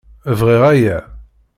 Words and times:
Bɣiɣ 0.39 0.63
aya. 0.71 0.97